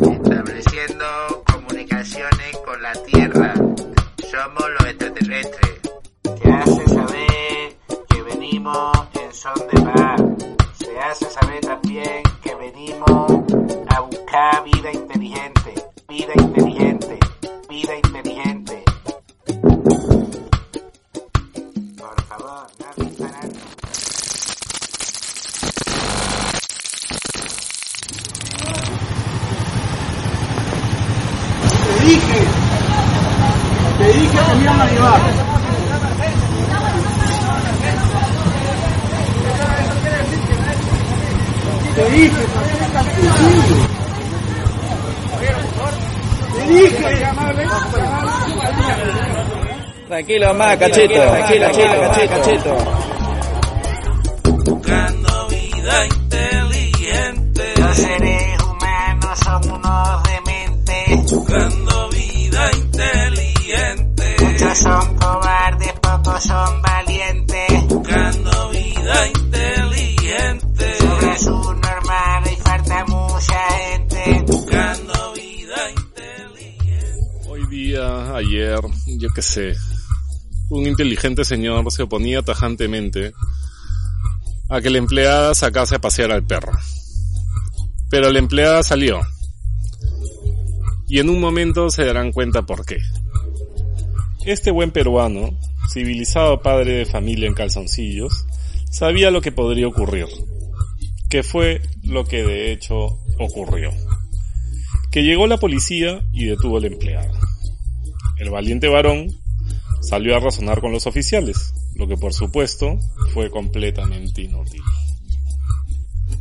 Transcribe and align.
Estableciendo 0.00 1.04
comunicaciones 1.52 2.56
con 2.64 2.80
la 2.80 2.92
Tierra. 3.04 3.52
Somos 3.52 4.64
los 4.80 4.88
extraterrestres. 4.88 5.80
Se 6.42 6.52
hace 6.52 6.88
saber 6.88 7.76
que 8.08 8.22
venimos 8.22 8.92
en 9.20 9.34
son 9.34 9.58
de 9.70 9.82
paz. 9.82 10.22
Se 10.78 10.98
hace 10.98 11.26
saber 11.26 11.60
también 11.60 12.22
que 12.42 12.54
venimos 12.54 13.30
a 13.88 14.00
buscar 14.00 14.64
vida 14.64 14.90
inteligente. 14.90 15.55
Te 41.94 42.10
dije, 42.10 42.36
te 46.54 46.62
dije. 46.66 47.26
Tranquilo, 50.08 50.54
más, 50.54 50.76
cachito. 50.76 51.14
Tranquilo, 51.14 51.66
cachito, 51.66 52.00
cachito, 52.00 52.34
cachito. 52.34 52.76
Buscando 54.64 55.48
vida 55.48 56.06
inteligente. 56.06 57.74
Los 57.78 57.96
seres 57.96 58.62
humanos 58.62 59.38
son 59.44 59.70
unos 59.70 60.22
dementes. 60.24 61.32
Buscando 61.32 61.85
yo 79.18 79.28
qué 79.34 79.42
sé, 79.42 79.74
un 80.68 80.86
inteligente 80.86 81.44
señor 81.44 81.90
se 81.92 82.02
oponía 82.02 82.42
tajantemente 82.42 83.32
a 84.68 84.80
que 84.80 84.90
la 84.90 84.98
empleada 84.98 85.54
sacase 85.54 85.96
a 85.96 86.00
pasear 86.00 86.32
al 86.32 86.44
perro. 86.44 86.72
Pero 88.10 88.30
la 88.30 88.38
empleada 88.38 88.82
salió. 88.82 89.20
Y 91.08 91.20
en 91.20 91.30
un 91.30 91.40
momento 91.40 91.88
se 91.90 92.04
darán 92.04 92.32
cuenta 92.32 92.62
por 92.62 92.84
qué. 92.84 92.98
Este 94.44 94.70
buen 94.70 94.90
peruano, 94.90 95.56
civilizado 95.92 96.60
padre 96.62 96.94
de 96.94 97.06
familia 97.06 97.46
en 97.46 97.54
calzoncillos, 97.54 98.46
sabía 98.90 99.30
lo 99.30 99.40
que 99.40 99.52
podría 99.52 99.86
ocurrir. 99.86 100.26
Que 101.28 101.42
fue 101.42 101.80
lo 102.02 102.24
que 102.24 102.42
de 102.42 102.72
hecho 102.72 103.18
ocurrió. 103.38 103.90
Que 105.12 105.22
llegó 105.22 105.46
la 105.46 105.58
policía 105.58 106.24
y 106.32 106.46
detuvo 106.46 106.78
al 106.78 106.86
empleado. 106.86 107.45
El 108.38 108.50
valiente 108.50 108.88
varón 108.88 109.34
salió 110.00 110.36
a 110.36 110.40
razonar 110.40 110.80
con 110.80 110.92
los 110.92 111.06
oficiales, 111.06 111.72
lo 111.94 112.06
que 112.06 112.16
por 112.16 112.34
supuesto 112.34 112.98
fue 113.32 113.50
completamente 113.50 114.42
inútil. 114.42 114.82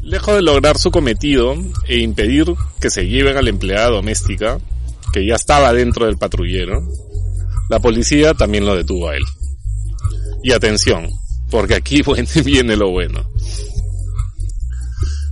Lejos 0.02 0.36
de 0.36 0.42
lograr 0.42 0.78
su 0.78 0.92
cometido 0.92 1.56
e 1.88 2.00
impedir 2.00 2.54
que 2.80 2.90
se 2.90 3.08
lleven 3.08 3.38
a 3.38 3.42
la 3.42 3.50
empleada 3.50 3.90
doméstica, 3.90 4.60
que 5.14 5.26
ya 5.26 5.36
estaba 5.36 5.74
dentro 5.74 6.06
del 6.06 6.18
patrullero, 6.18 6.84
la 7.70 7.80
policía 7.80 8.34
también 8.34 8.66
lo 8.66 8.76
detuvo 8.76 9.10
a 9.10 9.16
él. 9.16 9.24
Y 10.44 10.52
atención, 10.52 11.10
porque 11.50 11.76
aquí 11.76 12.02
viene 12.46 12.76
lo 12.76 12.92
bueno. 12.92 13.26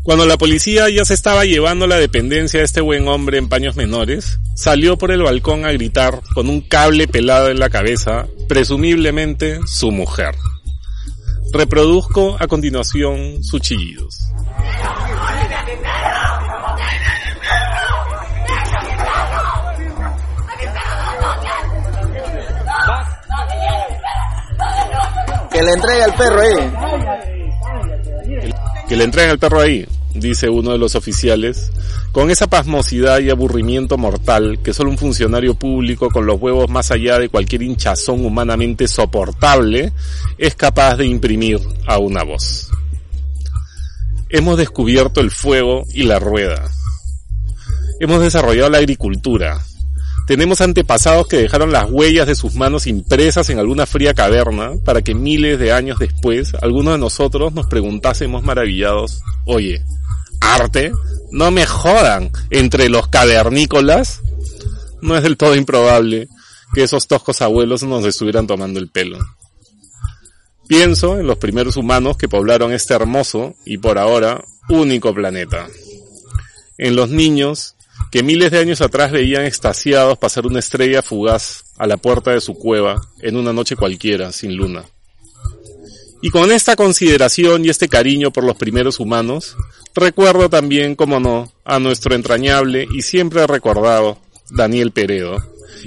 Cuando 0.04 0.26
la 0.26 0.38
policía 0.38 0.90
ya 0.90 1.06
se 1.06 1.14
estaba 1.14 1.46
llevando 1.46 1.88
la 1.88 1.96
dependencia 1.96 2.60
de 2.60 2.66
este 2.66 2.82
buen 2.82 3.08
hombre 3.08 3.38
en 3.38 3.48
paños 3.48 3.78
menores, 3.78 4.38
salió 4.54 4.98
por 4.98 5.12
el 5.12 5.24
balcón 5.24 5.66
a 5.66 5.72
gritar 5.72 6.20
con 6.34 6.50
un 6.50 6.60
cable 6.60 7.08
pelado 7.08 7.50
en 7.50 7.58
la 7.58 7.70
cabeza, 7.70 8.28
presumiblemente 8.50 9.62
su 9.66 9.92
mujer. 9.92 10.36
Reproduzco 11.54 12.36
a 12.38 12.48
continuación 12.48 13.42
sus 13.46 13.62
chillidos. 13.62 14.20
Que 25.50 25.62
le 25.62 25.72
entregue 25.72 26.04
el 26.04 26.14
perro 26.14 26.42
ahí. 26.42 26.74
Que 28.88 28.98
le 28.98 29.04
entreguen 29.06 29.32
el 29.32 29.40
perro 29.40 29.62
ahí, 29.62 29.88
dice 30.14 30.50
uno 30.50 30.72
de 30.72 30.78
los 30.78 30.96
oficiales, 30.96 31.72
con 32.12 32.30
esa 32.30 32.48
pasmosidad 32.48 33.20
y 33.20 33.30
aburrimiento 33.30 33.98
mortal 33.98 34.60
que 34.64 34.74
solo 34.74 34.92
un 34.92 34.98
funcionario 34.98 35.56
público 35.56 36.10
con 36.10 36.26
los 36.26 36.40
huevos 36.40 36.70
más 36.70 36.92
allá 36.92 37.20
de 37.20 37.30
cualquier 37.30 37.64
hinchazón 37.64 38.26
humanamente 38.26 38.88
soportable 38.88 39.92
es 40.38 40.56
capaz 40.56 40.98
de 40.98 41.08
imprimir 41.08 41.60
a 41.88 41.98
una 41.98 42.24
voz. 42.24 42.70
Hemos 44.30 44.58
descubierto 44.58 45.22
el 45.22 45.32
fuego 45.32 45.84
y 45.94 46.04
la 46.04 46.20
rueda. 46.20 46.72
Hemos 48.00 48.22
desarrollado 48.22 48.70
la 48.70 48.80
agricultura. 48.80 49.62
Tenemos 50.26 50.62
antepasados 50.62 51.28
que 51.28 51.38
dejaron 51.38 51.72
las 51.72 51.92
huellas 51.92 52.28
de 52.28 52.36
sus 52.36 52.56
manos 52.56 52.88
impresas 52.88 53.50
en 53.50 53.60
alguna 53.60 53.86
fría 53.86 54.14
caverna 54.14 54.72
para 54.86 55.02
que 55.02 55.14
miles 55.14 55.60
de 55.60 55.74
años 55.74 56.00
después 56.00 56.54
algunos 56.62 56.94
de 56.94 57.00
nosotros 57.00 57.54
nos 57.54 57.68
preguntásemos 57.68 58.42
maravillados, 58.42 59.22
oye, 59.46 59.84
¿arte? 60.44 60.92
No 61.32 61.52
me 61.52 61.66
jodan, 61.66 62.32
entre 62.50 62.90
los 62.90 63.08
cavernícolas. 63.08 64.22
No 65.02 65.16
es 65.18 65.24
del 65.24 65.38
todo 65.38 65.56
improbable 65.56 66.28
que 66.74 66.84
esos 66.84 67.08
toscos 67.08 67.42
abuelos 67.42 67.84
nos 67.84 68.06
estuvieran 68.06 68.48
tomando 68.48 68.80
el 68.80 68.90
pelo. 68.90 69.20
Pienso 70.68 71.20
en 71.20 71.28
los 71.28 71.38
primeros 71.38 71.78
humanos 71.78 72.18
que 72.18 72.30
poblaron 72.30 72.74
este 72.74 72.94
hermoso 72.94 73.56
y 73.66 73.78
por 73.78 73.98
ahora 73.98 74.44
único 74.70 75.14
planeta. 75.14 75.68
En 76.78 76.96
los 76.96 77.10
niños 77.10 77.76
que 78.12 78.24
miles 78.24 78.52
de 78.52 78.60
años 78.60 78.82
atrás 78.82 79.12
veían 79.12 79.46
extasiados 79.46 80.18
pasar 80.18 80.46
una 80.46 80.60
estrella 80.60 81.02
fugaz 81.02 81.64
a 81.78 81.88
la 81.88 81.98
puerta 81.98 82.32
de 82.32 82.42
su 82.42 82.56
cueva 82.56 83.02
en 83.20 83.36
una 83.36 83.54
noche 83.54 83.76
cualquiera, 83.76 84.32
sin 84.32 84.56
luna. 84.56 84.84
Y 86.24 86.32
con 86.32 86.52
esta 86.52 86.76
consideración 86.76 87.64
y 87.64 87.70
este 87.70 87.88
cariño 87.88 88.32
por 88.32 88.44
los 88.44 88.58
primeros 88.58 89.00
humanos, 89.00 89.56
recuerdo 89.94 90.50
también, 90.50 90.96
como 90.96 91.20
no, 91.20 91.54
a 91.64 91.78
nuestro 91.78 92.16
entrañable 92.16 92.88
y 92.92 93.04
siempre 93.04 93.46
recordado 93.46 94.18
Daniel 94.50 94.92
Peredo, 94.92 95.38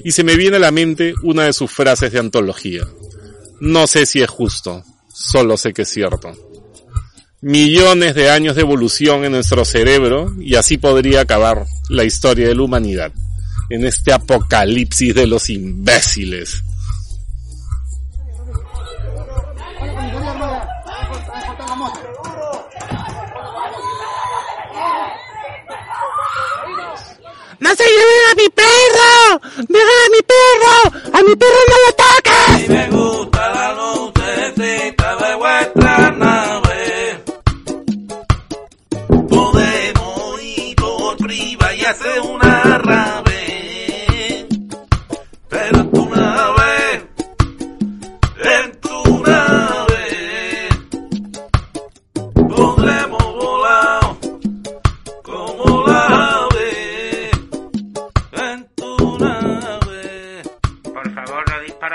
y 0.04 0.12
se 0.12 0.22
me 0.22 0.36
viene 0.36 0.58
a 0.58 0.60
la 0.60 0.70
mente 0.70 1.14
una 1.24 1.44
de 1.44 1.52
sus 1.52 1.72
frases 1.72 2.12
de 2.12 2.20
antología. 2.20 2.86
No 3.58 3.88
sé 3.88 4.06
si 4.06 4.22
es 4.22 4.30
justo, 4.30 4.84
solo 5.12 5.56
sé 5.56 5.72
que 5.72 5.82
es 5.82 5.88
cierto 5.88 6.32
millones 7.46 8.14
de 8.14 8.28
años 8.30 8.56
de 8.56 8.62
evolución 8.62 9.24
en 9.24 9.32
nuestro 9.32 9.64
cerebro 9.64 10.34
y 10.40 10.56
así 10.56 10.78
podría 10.78 11.20
acabar 11.20 11.66
la 11.88 12.04
historia 12.04 12.48
de 12.48 12.54
la 12.54 12.62
humanidad 12.62 13.12
en 13.70 13.84
este 13.84 14.12
apocalipsis 14.12 15.14
de 15.14 15.26
los 15.26 15.50
imbéciles. 15.50 16.64
¡No 27.60 27.70
se 27.74 27.84
lleven 27.84 28.22
a 28.30 28.34
mi 28.34 28.48
perro! 28.50 29.40
¡Dejen 29.68 30.00
a 30.04 30.08
mi 30.10 30.22
perro! 30.32 30.74
¡A 31.18 31.22
mi 31.22 31.36
perro 31.36 31.60
no 31.70 31.76
lo 31.86 31.90
toques! 32.02 32.64
Y 32.64 32.68
me 32.68 32.84
gusta 32.90 33.42
la 33.54 33.66
lucecita 33.74 35.16
de 35.16 35.34
vuestra 35.36 36.10
nave. 36.10 37.22
Podemos 39.28 40.42
ir 40.42 40.76
por 40.76 41.16
priva 41.16 41.74
y 41.74 41.84
hacer 41.84 42.20
una 42.20 42.45